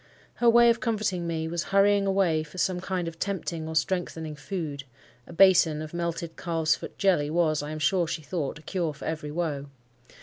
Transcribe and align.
Her 0.37 0.49
way 0.49 0.71
of 0.71 0.79
comforting 0.79 1.27
me 1.27 1.47
was 1.47 1.65
hurrying 1.65 2.07
away 2.07 2.41
for 2.41 2.57
some 2.57 2.79
kind 2.81 3.07
of 3.07 3.19
tempting 3.19 3.67
or 3.67 3.75
strengthening 3.75 4.35
food—a 4.35 5.31
basin 5.33 5.79
of 5.79 5.93
melted 5.93 6.35
calves 6.35 6.75
foot 6.75 6.97
jelly 6.97 7.29
was, 7.29 7.61
I 7.61 7.69
am 7.69 7.77
sure 7.77 8.07
she 8.07 8.23
thought, 8.23 8.57
a 8.57 8.63
cure 8.63 8.95
for 8.95 9.05
every 9.05 9.29
woe. 9.29 9.67